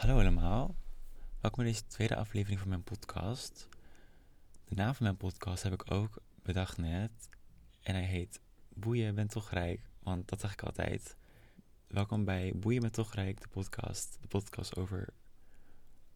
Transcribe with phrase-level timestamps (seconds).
[0.00, 0.76] Hallo allemaal,
[1.40, 3.68] welkom bij deze tweede aflevering van mijn podcast.
[4.68, 7.28] De naam van mijn podcast heb ik ook bedacht net
[7.80, 11.16] en hij heet Boeien, bent toch rijk, want dat zeg ik altijd.
[11.86, 14.18] Welkom bij Boeien, bent toch rijk, de podcast.
[14.20, 15.08] De podcast over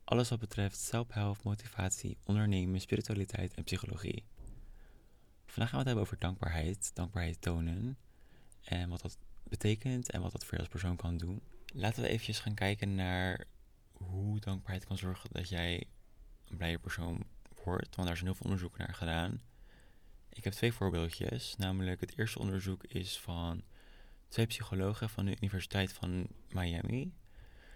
[0.04, 4.24] alles wat betreft zelfhelp, motivatie, ondernemen, spiritualiteit en psychologie.
[5.46, 7.98] Vandaag gaan we het hebben over dankbaarheid, dankbaarheid tonen
[8.62, 11.42] en wat dat betekent en wat dat voor je als persoon kan doen.
[11.74, 13.46] Laten we eventjes gaan kijken naar
[14.06, 15.86] hoe dankbaarheid kan zorgen dat jij
[16.44, 17.24] een blijer persoon
[17.64, 17.96] wordt.
[17.96, 19.42] Want daar zijn heel veel onderzoeken naar gedaan.
[20.28, 21.56] Ik heb twee voorbeeldjes.
[21.56, 23.62] Namelijk, het eerste onderzoek is van
[24.28, 27.12] twee psychologen van de Universiteit van Miami.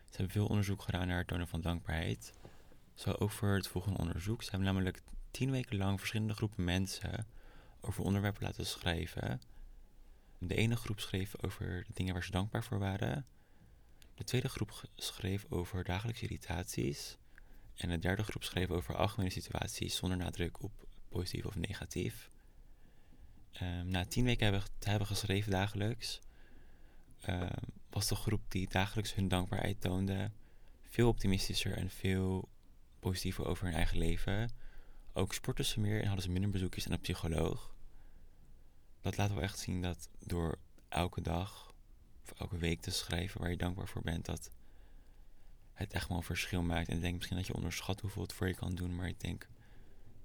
[0.08, 2.32] Ze hebben veel onderzoek gedaan naar het tonen van dankbaarheid.
[2.94, 4.42] Zo over het volgende onderzoek.
[4.42, 7.26] Ze hebben namelijk tien weken lang verschillende groepen mensen
[7.80, 9.40] over onderwerpen laten schrijven.
[10.38, 13.26] De ene groep schreef over de dingen waar ze dankbaar voor waren.
[14.18, 17.16] De tweede groep schreef over dagelijkse irritaties.
[17.74, 22.30] En de derde groep schreef over algemene situaties zonder nadruk op positief of negatief.
[23.62, 26.20] Um, na tien weken hebben, te hebben geschreven dagelijks,
[27.28, 27.48] um,
[27.90, 30.30] was de groep die dagelijks hun dankbaarheid toonde
[30.82, 32.48] veel optimistischer en veel
[33.00, 34.50] positiever over hun eigen leven.
[35.12, 37.74] Ook sporten ze meer en hadden ze minder bezoekjes aan een psycholoog.
[39.00, 41.67] Dat laat wel echt zien dat door elke dag
[42.36, 44.50] elke week te schrijven waar je dankbaar voor bent, dat
[45.72, 46.88] het echt wel een verschil maakt.
[46.88, 49.20] En ik denk misschien dat je onderschat hoeveel het voor je kan doen, maar ik
[49.20, 49.48] denk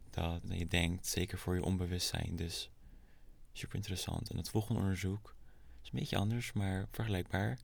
[0.10, 2.36] dat je denkt, zeker voor je onbewustzijn.
[2.36, 2.70] Dus
[3.54, 4.30] super interessant.
[4.30, 5.36] En het volgende onderzoek
[5.82, 7.60] is een beetje anders, maar vergelijkbaar.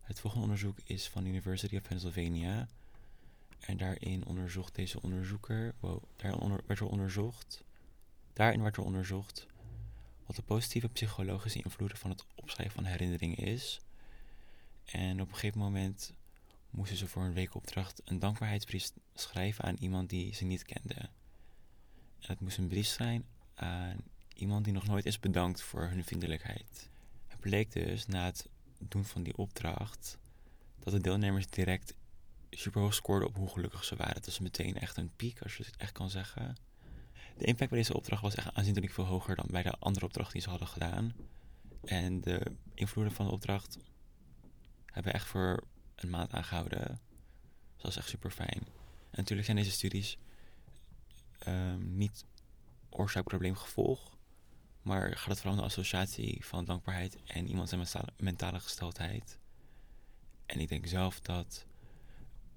[0.00, 2.68] Het volgende onderzoek is van de University of Pennsylvania.
[3.58, 5.74] En daarin onderzocht deze onderzoeker,
[6.16, 7.64] daarin werd er onderzocht,
[8.32, 9.46] daarin werd er onderzocht
[10.28, 13.80] wat de positieve psychologische invloeden van het opschrijven van herinneringen is.
[14.84, 16.12] En op een gegeven moment
[16.70, 20.94] moesten ze voor een weekopdracht een dankbaarheidsbrief schrijven aan iemand die ze niet kende.
[20.94, 23.96] En het moest een brief zijn aan
[24.34, 26.88] iemand die nog nooit is bedankt voor hun vriendelijkheid.
[27.26, 30.18] Het bleek dus na het doen van die opdracht
[30.78, 31.94] dat de deelnemers direct
[32.50, 34.14] super hoog scoorden op hoe gelukkig ze waren.
[34.14, 36.56] Het was meteen echt een piek, als je het echt kan zeggen.
[37.38, 40.32] De impact bij deze opdracht was echt aanzienlijk veel hoger dan bij de andere opdracht
[40.32, 41.14] die ze hadden gedaan.
[41.84, 43.78] En de invloeden van de opdracht
[44.86, 47.00] hebben echt voor een maand aangehouden.
[47.74, 48.66] Dus dat is echt super fijn.
[49.10, 50.18] Natuurlijk zijn deze studies
[51.46, 52.24] um, niet
[52.90, 54.16] oorzaak-probleem-gevolg.
[54.82, 59.38] Maar gaat het vooral om de associatie van dankbaarheid en iemand zijn mentale gesteldheid.
[60.46, 61.66] En ik denk zelf dat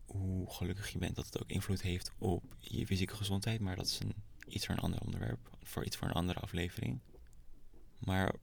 [0.05, 3.59] hoe gelukkig je bent, dat het ook invloed heeft op je fysieke gezondheid.
[3.59, 4.13] Maar dat is een
[4.51, 6.99] iets voor een ander onderwerp, voor iets voor een andere aflevering.
[7.99, 8.35] Maar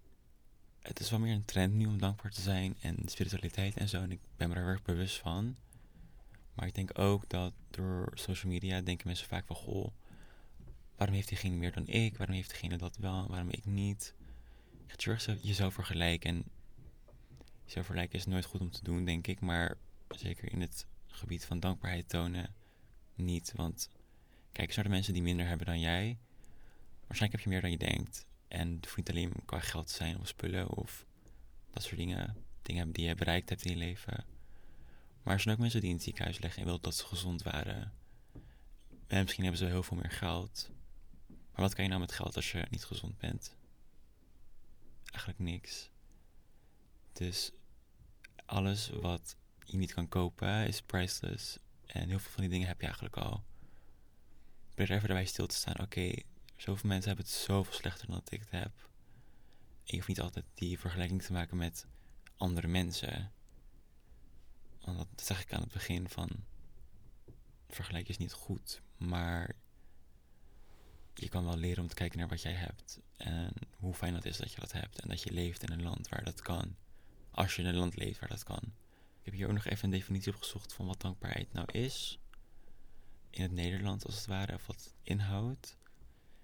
[0.80, 4.02] het is wel meer een trend nu om dankbaar te zijn en spiritualiteit en zo.
[4.02, 5.56] En ik ben me er erg bewust van.
[6.54, 9.56] Maar ik denk ook dat door social media denken mensen vaak van...
[9.56, 9.92] Goh,
[10.96, 12.16] waarom heeft diegene meer dan ik?
[12.16, 13.28] Waarom heeft diegene dat wel?
[13.28, 14.14] Waarom ik niet?
[14.86, 16.30] Je gaat jezelf vergelijken.
[16.30, 16.44] En
[17.64, 19.40] jezelf vergelijken is nooit goed om te doen, denk ik.
[19.40, 19.76] Maar
[20.08, 22.54] zeker in het gebied van dankbaarheid tonen
[23.14, 23.52] niet.
[23.56, 23.88] Want
[24.52, 26.18] Kijk eens naar de mensen die minder hebben dan jij.
[27.06, 28.26] Waarschijnlijk heb je meer dan je denkt.
[28.48, 31.06] En het hoeft niet alleen qua geld zijn of spullen of
[31.72, 32.36] dat soort dingen.
[32.62, 34.24] Dingen die je bereikt hebt in je leven.
[35.22, 37.42] Maar er zijn ook mensen die in het ziekenhuis liggen en willen dat ze gezond
[37.42, 37.92] waren.
[39.06, 40.70] En misschien hebben ze heel veel meer geld.
[41.26, 43.56] Maar wat kan je nou met geld als je niet gezond bent?
[45.04, 45.90] Eigenlijk niks.
[47.12, 47.52] Dus
[48.44, 51.58] alles wat je niet kan kopen is priceless.
[51.86, 53.44] En heel veel van die dingen heb je eigenlijk al
[54.78, 55.80] probeer even erbij stil te staan.
[55.80, 56.12] Oké,
[56.56, 58.72] zoveel mensen hebben het zoveel slechter dan dat ik het heb.
[59.82, 61.86] Je hoeft niet altijd die vergelijking te maken met
[62.36, 63.32] andere mensen.
[64.80, 66.30] Want dat zeg ik aan het begin van.
[67.68, 69.54] Vergelijken is niet goed, maar
[71.14, 73.00] je kan wel leren om te kijken naar wat jij hebt.
[73.16, 75.00] En hoe fijn dat is dat je dat hebt.
[75.00, 76.76] En dat je leeft in een land waar dat kan.
[77.30, 78.62] Als je in een land leeft waar dat kan.
[79.18, 82.18] Ik heb hier ook nog even een definitie opgezocht van wat dankbaarheid nou is
[83.38, 85.76] in het Nederlands als het ware, of wat inhoudt.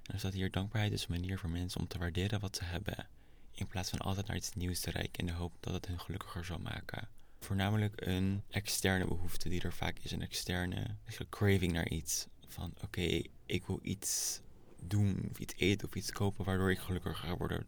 [0.03, 3.09] En staat hier dankbaarheid is een manier voor mensen om te waarderen wat ze hebben,
[3.53, 6.01] in plaats van altijd naar iets nieuws te reiken in de hoop dat het hun
[6.01, 7.09] gelukkiger zal maken.
[7.41, 10.97] Voornamelijk een externe behoefte die er vaak is, een externe
[11.29, 12.27] craving naar iets.
[12.49, 14.41] Van oké, ik wil iets
[14.83, 17.67] doen, of iets eten of iets kopen waardoor ik gelukkiger ga worden.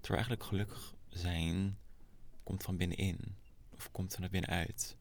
[0.00, 1.78] Terwijl eigenlijk gelukkig zijn
[2.42, 3.36] komt van binnenin,
[3.74, 4.96] of komt van binnenuit.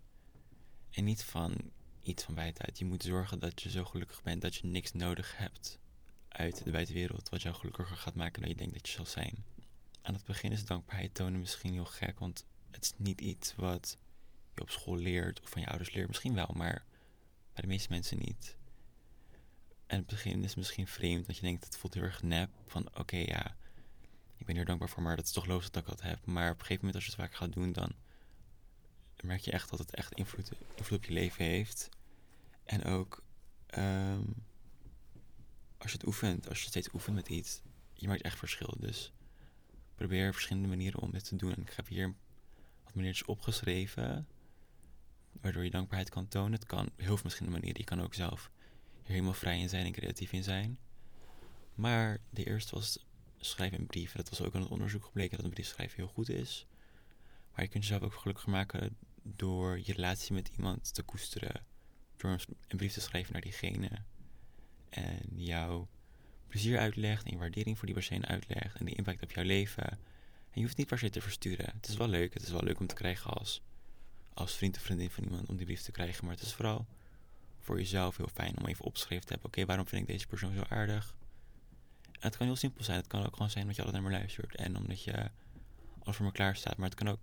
[0.92, 1.72] En niet van
[2.08, 2.80] iets van buitenuit.
[2.80, 5.80] Je moet zorgen dat je zo gelukkig bent dat je niks nodig hebt
[6.28, 7.30] uit de buitenwereld.
[7.30, 9.44] Wat jou gelukkiger gaat maken dan je denkt dat je zal zijn.
[10.02, 13.98] Aan het begin is dankbaarheid tonen misschien heel gek, want het is niet iets wat
[14.56, 16.08] je op school leert of van je ouders leert.
[16.08, 16.86] Misschien wel, maar
[17.54, 18.56] bij de meeste mensen niet.
[19.88, 22.50] En het begin is misschien vreemd, dat je denkt, het voelt heel erg nep.
[22.66, 23.56] Van oké, ja,
[24.38, 26.26] ik ben hier dankbaar voor, maar dat is toch logisch dat ik dat heb.
[26.26, 27.92] Maar op een gegeven moment, als je het vaak gaat doen, dan
[29.22, 30.52] merk je echt dat het echt invloed
[30.92, 31.90] op je leven heeft.
[32.66, 33.24] En ook
[33.66, 34.24] ehm,
[35.78, 37.62] als je het oefent, als je steeds oefent met iets,
[37.94, 38.76] je maakt echt verschil.
[38.80, 39.14] Dus
[39.96, 41.54] probeer verschillende manieren om dit te doen.
[41.56, 42.16] En ik heb hier
[42.84, 44.28] wat maniertjes opgeschreven,
[45.42, 46.52] waardoor je dankbaarheid kan tonen.
[46.52, 47.82] Het kan heel veel verschillende manieren.
[47.82, 48.52] Je kan ook zelf
[49.02, 50.80] hier helemaal vrij in zijn en creatief in zijn.
[51.74, 53.06] Maar de eerste was
[53.38, 54.12] schrijven een brief.
[54.12, 56.68] Dat was ook aan het onderzoek gebleken dat een brief schrijven heel goed is.
[57.52, 61.66] Maar je kunt jezelf ook gelukkiger maken door je relatie met iemand te koesteren.
[62.28, 63.90] Een brief te schrijven naar diegene.
[64.90, 65.88] En jouw
[66.48, 68.76] plezier uitlegt en je waardering voor die persoon uitlegt.
[68.76, 69.84] En de impact op jouw leven.
[69.84, 71.74] En je hoeft niet per se te versturen.
[71.76, 72.34] Het is wel leuk.
[72.34, 73.62] Het is wel leuk om te krijgen als,
[74.34, 76.26] als vriend of vriendin van iemand om die brief te krijgen.
[76.26, 76.86] Maar het is vooral
[77.60, 79.50] voor jezelf heel fijn om even opgeschreven te hebben.
[79.50, 81.16] Oké, waarom vind ik deze persoon zo aardig?
[82.12, 82.98] En het kan heel simpel zijn.
[82.98, 84.56] Het kan ook gewoon zijn omdat je altijd naar me luistert.
[84.56, 85.30] En omdat je
[86.00, 86.78] alles voor me klaar staat.
[86.78, 87.20] Maar het kan ook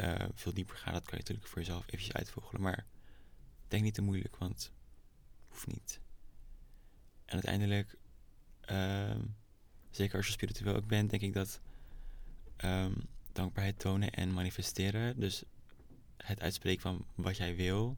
[0.00, 0.92] uh, veel dieper gaan.
[0.92, 2.62] Dat kan je natuurlijk voor jezelf eventjes uitvogelen.
[2.62, 2.86] Maar
[3.72, 4.72] denk niet te moeilijk, want
[5.48, 6.00] hoeft niet.
[7.24, 7.96] En uiteindelijk,
[8.70, 9.16] uh,
[9.90, 11.60] zeker als je spiritueel ook bent, denk ik dat
[12.64, 12.94] um,
[13.32, 15.42] dankbaarheid tonen en manifesteren, dus
[16.16, 17.96] het uitspreken van wat jij wil,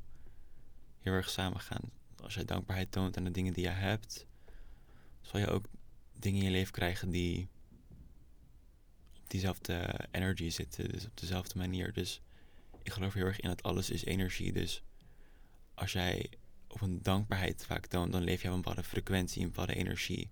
[1.00, 1.90] heel erg samen gaan.
[2.22, 4.26] Als jij dankbaarheid toont aan de dingen die je hebt,
[5.20, 5.66] zal je ook
[6.18, 7.48] dingen in je leven krijgen die
[9.16, 11.92] op diezelfde energy zitten, dus op dezelfde manier.
[11.92, 12.20] Dus
[12.82, 14.52] ik geloof heel erg in dat alles is energie.
[14.52, 14.82] Dus
[15.74, 16.30] als jij
[16.68, 20.30] op een dankbaarheid vaak toont, dan leef je op een bepaalde frequentie, een bepaalde energie.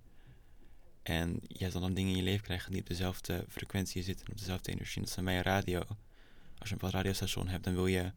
[1.03, 4.39] En jij zal dan dingen in je leven krijgen die op dezelfde frequentie zitten, op
[4.39, 5.03] dezelfde energie.
[5.03, 5.79] Dat is bij een radio.
[5.79, 8.13] Als je een bepaald radiostation hebt, dan wil je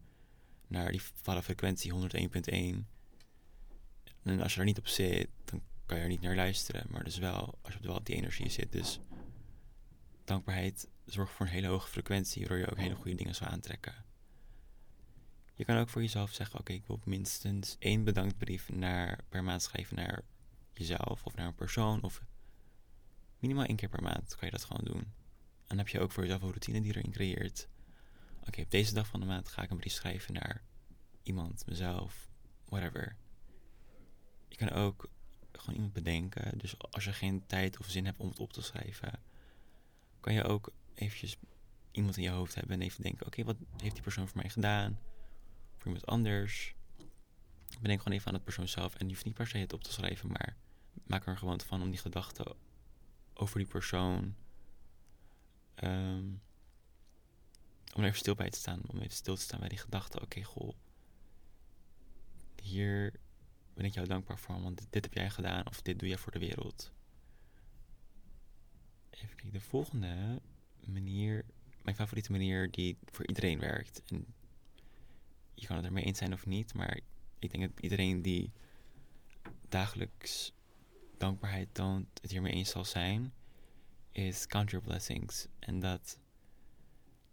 [0.66, 2.84] naar die bepaalde frequentie 101.1.
[4.22, 6.86] En als je er niet op zit, dan kan je er niet naar luisteren.
[6.90, 8.72] Maar dus wel, als je wel op die energie zit.
[8.72, 9.00] Dus
[10.24, 14.05] dankbaarheid zorgt voor een hele hoge frequentie, waardoor je ook hele goede dingen zal aantrekken.
[15.56, 19.62] Je kan ook voor jezelf zeggen: Oké, ik wil minstens één bedankbrief naar, per maand
[19.62, 20.22] schrijven naar
[20.72, 22.02] jezelf of naar een persoon.
[22.02, 22.22] Of
[23.38, 25.02] minimaal één keer per maand kan je dat gewoon doen.
[25.02, 27.68] En dan heb je ook voor jezelf een routine die erin creëert.
[28.46, 30.62] Oké, op deze dag van de maand ga ik een brief schrijven naar
[31.22, 32.28] iemand, mezelf,
[32.64, 33.16] whatever.
[34.48, 35.08] Je kan ook
[35.52, 36.58] gewoon iemand bedenken.
[36.58, 39.22] Dus als je geen tijd of zin hebt om het op te schrijven,
[40.20, 41.36] kan je ook eventjes
[41.90, 44.50] iemand in je hoofd hebben en even denken: oké, wat heeft die persoon voor mij
[44.50, 44.98] gedaan?
[45.86, 46.74] Voor iemand anders.
[47.80, 49.82] Bedenk gewoon even aan het persoon zelf en je hoeft niet per se het op
[49.82, 50.56] te schrijven, maar
[51.06, 52.56] maak er gewoon van om die gedachten
[53.34, 54.34] over die persoon.
[55.84, 56.42] Um,
[57.94, 60.22] om er even stil bij te staan, om even stil te staan bij die gedachten.
[60.22, 60.74] Oké, goh,
[62.62, 63.12] hier
[63.74, 66.32] ben ik jou dankbaar voor, want dit heb jij gedaan of dit doe jij voor
[66.32, 66.92] de wereld.
[69.10, 70.42] Even kijken, de volgende
[70.86, 71.44] manier,
[71.82, 74.02] mijn favoriete manier die voor iedereen werkt.
[74.06, 74.34] En
[75.56, 77.00] je kan het ermee eens zijn of niet, maar
[77.38, 78.52] ik denk dat iedereen die
[79.68, 80.52] dagelijks
[81.18, 83.32] dankbaarheid toont, het hiermee eens zal zijn,
[84.12, 85.46] is count your blessings.
[85.58, 86.18] En dat,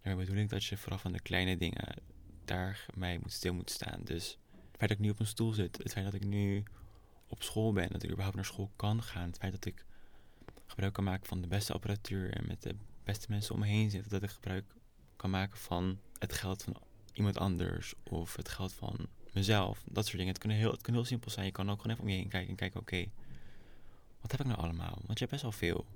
[0.02, 2.02] daarmee bedoel ik dat je vooral van de kleine dingen
[2.44, 4.00] daarmee moet stil moet staan.
[4.04, 6.62] Dus het feit dat ik nu op een stoel zit, het feit dat ik nu
[7.28, 9.84] op school ben, dat ik überhaupt naar school kan gaan, het feit dat ik
[10.66, 13.90] gebruik kan maken van de beste apparatuur en met de beste mensen om me heen
[13.90, 14.64] zitten, dat ik gebruik
[15.16, 16.76] kan maken van het geld van
[17.14, 20.32] iemand anders of het geld van mezelf, dat soort dingen.
[20.32, 21.46] Het kan heel, het kan heel simpel zijn.
[21.46, 23.10] Je kan ook gewoon even om je heen kijken en kijken, oké,
[24.20, 24.98] wat heb ik nou allemaal?
[25.06, 25.86] Want je hebt best wel veel.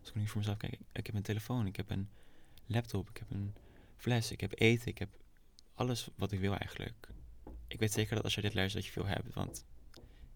[0.00, 2.08] Als ik nu voor mezelf kijk, ik heb een telefoon, ik heb een
[2.66, 3.54] laptop, ik heb een
[3.96, 5.08] fles, ik heb eten, ik heb
[5.74, 7.08] alles wat ik wil eigenlijk
[7.68, 9.64] ik weet zeker dat als je dit luistert dat je veel hebt, want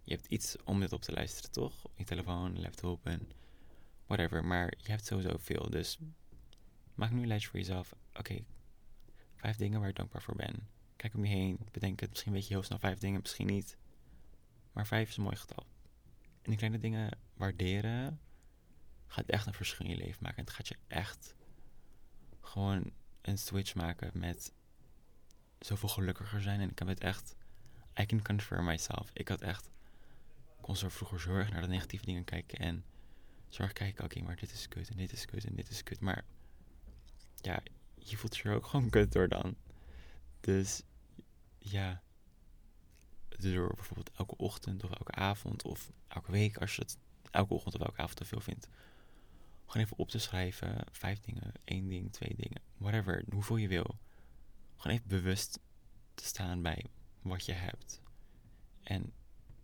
[0.03, 1.75] je hebt iets om dit op te luisteren, toch?
[1.95, 3.31] Je telefoon, laptop en
[4.07, 4.45] whatever.
[4.45, 5.99] Maar je hebt sowieso veel, dus
[6.95, 7.95] maak nu een lijstje voor jezelf.
[8.15, 8.45] Oké,
[9.43, 10.69] vijf dingen waar ik dankbaar voor ben.
[10.97, 12.11] Kijk om je heen, bedenk het.
[12.11, 13.77] Misschien weet je heel snel vijf dingen, misschien niet.
[14.73, 15.67] Maar vijf is een mooi getal.
[16.23, 18.21] En die kleine dingen waarderen
[19.07, 20.39] gaat echt een verschil in je leven maken.
[20.39, 21.35] En het gaat je echt
[22.41, 24.53] gewoon een switch maken met
[25.59, 26.61] zoveel gelukkiger zijn.
[26.61, 27.37] En ik heb het echt.
[28.01, 29.11] I can confirm myself.
[29.13, 29.71] Ik had echt.
[30.61, 32.59] Kon zo vroeger zorg naar de negatieve dingen kijken.
[32.59, 32.85] En
[33.49, 36.01] zorg kijken, oké, maar dit is kut en dit is kut en dit is kut.
[36.01, 36.25] Maar
[37.37, 37.63] ja,
[38.05, 39.57] je voelt je er ook gewoon kut door dan.
[40.41, 40.83] Dus
[41.59, 42.03] ja.
[43.29, 46.99] Door bijvoorbeeld elke ochtend of elke avond of elke week, als je het
[47.31, 48.69] elke ochtend of elke avond te veel vindt.
[49.67, 50.85] Gewoon even op te schrijven.
[50.91, 53.25] Vijf dingen, één ding, twee dingen, whatever.
[53.31, 53.99] Hoeveel je wil
[54.83, 55.59] gewoon even bewust
[56.15, 56.87] te staan bij
[57.23, 58.01] wat je hebt.
[58.83, 59.13] En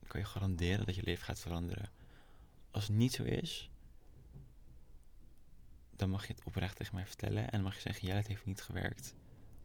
[0.07, 1.90] kan je garanderen dat je leven gaat veranderen.
[2.71, 3.71] Als het niet zo is,
[5.99, 7.43] dan mag je het oprecht tegen mij vertellen.
[7.43, 9.14] En dan mag je zeggen, ja, het heeft niet gewerkt.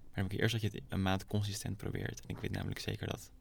[0.04, 2.22] Maar dan moet je eerst dat je het een maand consistent probeert.
[2.22, 3.32] En ik weet namelijk zeker dat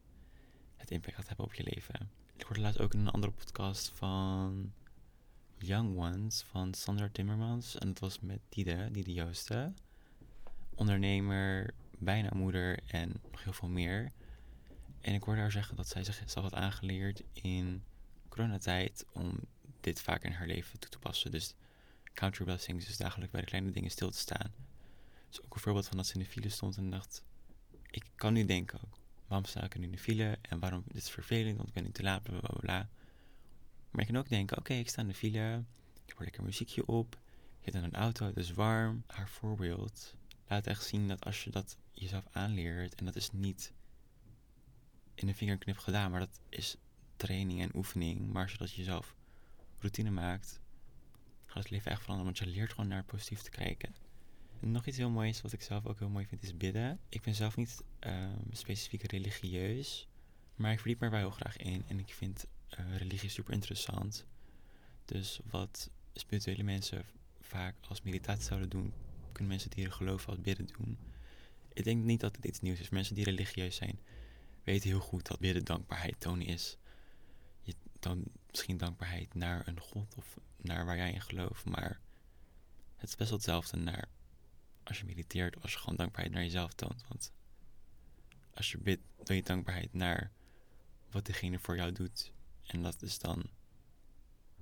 [0.76, 2.10] het impact gaat hebben op je leven.
[2.36, 4.72] Ik hoorde laatst ook in een andere podcast van
[5.58, 7.78] Young Ones van Sandra Timmermans.
[7.78, 9.76] En dat was met Diede, Diede Joosten.
[10.74, 14.12] Ondernemer, bijna moeder en nog heel veel meer.
[15.00, 17.82] En ik hoorde haar zeggen dat zij zichzelf had aangeleerd in
[18.28, 19.38] coronatijd om
[19.80, 21.30] dit vaak in haar leven toe te passen.
[21.30, 21.54] Dus
[22.12, 24.52] count your blessings, dus dagelijks bij de kleine dingen stil te staan.
[25.28, 27.24] Dus ook een voorbeeld van dat ze in de file stond en dacht,
[27.90, 31.02] ik kan nu denken ook, waarom sta ik nu in de file en waarom, dit
[31.02, 32.88] is vervelend, want ik ben nu te laat, bla bla bla.
[33.90, 35.64] Maar je kan ook denken, oké, ik sta in de file,
[36.02, 37.18] ik heb lekker muziekje op,
[37.58, 39.02] je zit in een auto, het is warm.
[39.06, 40.14] Haar voorbeeld
[40.48, 43.72] laat echt zien dat als je dat jezelf aanleert, en dat is niet
[45.14, 46.76] in een vingerknip gedaan, maar dat is
[47.16, 48.32] training en oefening.
[48.32, 49.14] Maar als je dat jezelf
[49.78, 50.60] routine maakt,
[51.52, 53.94] gaat het leven echt veranderen, want je leert gewoon naar positief te kijken.
[54.60, 57.00] En nog iets heel moois, wat ik zelf ook heel mooi vind, is bidden.
[57.08, 60.08] Ik ben zelf niet um, specifiek religieus,
[60.54, 61.84] maar ik verdiep me er wel heel graag in.
[61.88, 62.46] En ik vind
[62.78, 64.26] uh, religie super interessant.
[65.04, 67.04] Dus wat spirituele mensen
[67.40, 68.92] vaak als meditatie zouden doen,
[69.32, 70.98] kunnen mensen die er geloven als bidden doen.
[71.72, 72.88] Ik denk niet dat het iets nieuws is.
[72.88, 73.98] Mensen die religieus zijn,
[74.64, 76.76] weten heel goed dat bidden dankbaarheid tonen is.
[77.62, 82.00] Je toont misschien dankbaarheid naar een God of naar waar jij in gelooft, maar
[82.96, 84.08] het is best wel hetzelfde naar
[84.82, 87.04] als je mediteert als je gewoon dankbaarheid naar jezelf toont.
[87.08, 87.32] Want
[88.54, 90.30] als je bidt, doe je dankbaarheid naar
[91.10, 92.32] wat degene voor jou doet.
[92.66, 93.50] En dat is dan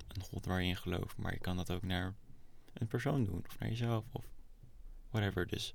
[0.09, 1.17] een God waar je in gelooft.
[1.17, 2.15] Maar je kan dat ook naar
[2.73, 3.45] een persoon doen.
[3.47, 4.05] Of naar jezelf.
[4.13, 4.25] Of
[5.11, 5.47] whatever.
[5.47, 5.75] Dus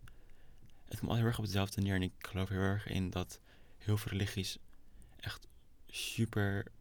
[0.85, 1.95] het komt al heel erg op hetzelfde neer.
[1.95, 3.39] En ik geloof heel erg in dat
[3.77, 4.57] heel veel religies
[5.19, 5.47] echt
[5.87, 6.71] super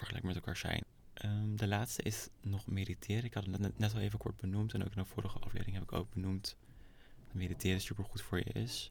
[0.00, 0.84] vergelijk met elkaar zijn.
[1.24, 3.24] Um, de laatste is nog mediteren.
[3.24, 4.74] Ik had het net, al even kort benoemd.
[4.74, 6.56] En ook in de vorige aflevering heb ik ook benoemd
[7.26, 8.90] dat mediteren super goed voor je is.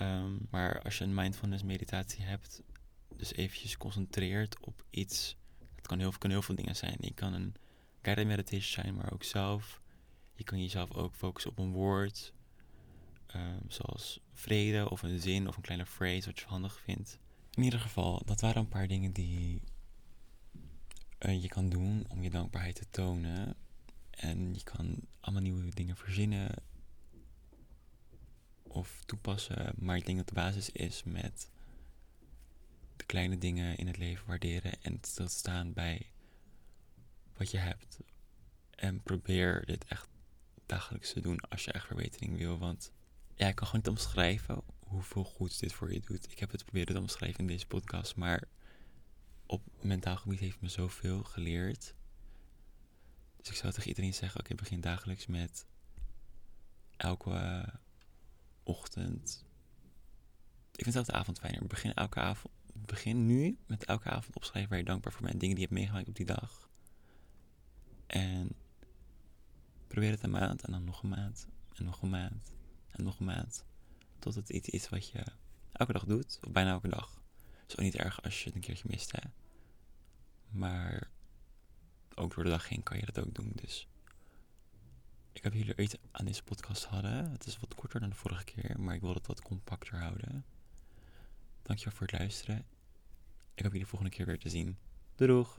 [0.00, 2.62] Um, maar als je een mindfulness meditatie hebt,
[3.16, 5.36] dus eventjes concentreert op iets.
[5.74, 6.96] Het kan heel, kunnen heel veel dingen zijn.
[7.00, 7.54] Je kan een
[8.02, 9.80] guided meditation zijn, maar ook zelf.
[10.34, 12.32] Je kan jezelf ook focussen op een woord.
[13.36, 17.18] Um, zoals vrede of een zin of een kleine phrase wat je handig vindt.
[17.50, 19.62] In ieder geval, dat waren een paar dingen die
[21.26, 23.56] uh, je kan doen om je dankbaarheid te tonen.
[24.10, 26.54] En je kan allemaal nieuwe dingen verzinnen
[28.62, 29.72] of toepassen.
[29.76, 31.50] Maar ik denk dat de basis is met
[32.96, 36.10] de kleine dingen in het leven waarderen en stilstaan bij
[37.36, 37.98] wat je hebt.
[38.70, 40.08] En probeer dit echt
[40.66, 42.58] dagelijks te doen als je echt verbetering wil.
[42.58, 42.92] Want
[43.34, 46.30] ja, ik kan gewoon niet omschrijven hoeveel goed dit voor je doet.
[46.30, 48.48] Ik heb het proberen te omschrijven in deze podcast, maar
[49.46, 51.94] op mentaal gebied heeft me zoveel geleerd.
[53.36, 55.66] Dus ik zou tegen iedereen zeggen: oké, begin dagelijks met
[56.96, 57.66] elke
[58.62, 59.44] ochtend.
[60.74, 61.66] Ik vind elke avond fijner.
[61.66, 62.54] Begin elke avond.
[62.72, 65.40] Begin nu met elke avond opschrijven waar je dankbaar voor bent.
[65.40, 66.68] Dingen die je hebt meegemaakt op die dag.
[68.06, 68.50] En
[69.86, 71.48] probeer het een maand en dan nog een maand.
[71.74, 72.52] En nog een maand.
[72.90, 73.64] En nog een maand.
[74.18, 75.24] Tot het iets is wat je
[75.72, 76.38] elke dag doet.
[76.42, 77.22] Of bijna elke dag.
[77.66, 79.28] Is ook niet erg als je het een keertje mist, hè.
[80.50, 81.10] Maar
[82.14, 83.52] ook door de dag heen kan je dat ook doen.
[83.54, 83.88] Dus
[85.32, 87.30] ik heb jullie iets aan deze podcast hadden.
[87.30, 90.44] Het is wat korter dan de vorige keer, maar ik wil het wat compacter houden.
[91.62, 92.66] Dankjewel voor het luisteren.
[93.54, 94.78] Ik hoop jullie volgende keer weer te zien.
[95.14, 95.58] Doei doeg!